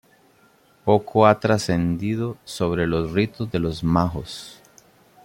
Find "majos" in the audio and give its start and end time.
3.83-4.59